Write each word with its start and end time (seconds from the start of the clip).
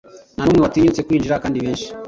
Ntanumwe 0.35 0.61
watinyutse 0.61 1.01
kwinjira, 1.07 1.41
Kandi 1.43 1.63
benshi 1.65 1.87